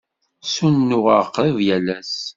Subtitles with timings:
[0.43, 2.13] Ssunuɣeɣ qrib yal ass.